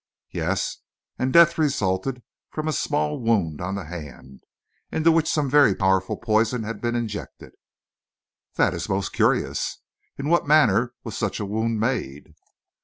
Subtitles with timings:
[0.31, 0.77] "Yes,
[1.19, 4.41] and death resulted from a small wound on the hand,
[4.91, 7.53] into which some very powerful poison had been injected."
[8.55, 9.77] "That is most curious.
[10.17, 12.33] In what manner was such a wound made?"